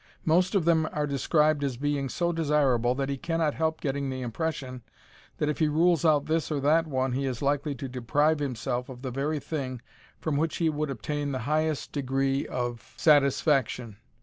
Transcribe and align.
Most 0.25 0.55
of 0.55 0.65
them 0.65 0.89
are 0.91 1.05
described 1.05 1.63
as 1.63 1.77
being 1.77 2.09
so 2.09 2.31
desirable 2.31 2.95
that 2.95 3.07
he 3.07 3.17
cannot 3.19 3.53
help 3.53 3.81
getting 3.81 4.09
the 4.09 4.23
impression 4.23 4.81
that 5.37 5.47
if 5.47 5.59
he 5.59 5.67
rules 5.67 6.03
out 6.03 6.25
this 6.25 6.49
or 6.51 6.59
that 6.59 6.87
one 6.87 7.11
he 7.11 7.27
is 7.27 7.43
likely 7.43 7.75
to 7.75 7.87
deprive 7.87 8.39
himself 8.39 8.89
of 8.89 9.03
the 9.03 9.11
very 9.11 9.37
thing 9.39 9.79
from 10.19 10.37
which 10.37 10.57
he 10.57 10.71
would 10.71 10.89
obtain 10.89 11.31
the 11.33 11.37
highest 11.45 11.91
degree 11.91 12.47
of 12.47 12.95
satisfaction. 12.97 13.97